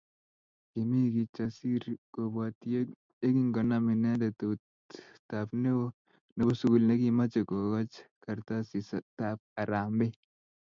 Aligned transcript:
Kimi 0.69 0.99
Kijasiri 1.15 1.91
kobwati 2.13 2.65
yekingonam 2.75 3.85
inendet 3.95 4.37
eutab 4.45 5.47
neo 5.63 5.85
nebo 6.35 6.51
sukul 6.59 6.83
ne 6.85 6.95
kimoche 7.01 7.41
kokoch 7.49 7.95
kartasitab 8.23 9.37
harambee 9.55 10.13